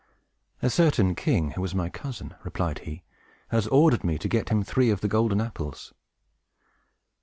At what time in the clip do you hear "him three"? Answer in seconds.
4.49-4.89